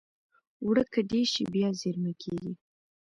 اوړه 0.63 0.83
که 0.93 0.99
ډېر 1.11 1.27
شي، 1.33 1.43
بیا 1.53 1.69
زېرمه 1.79 2.13
کېږي 2.21 2.53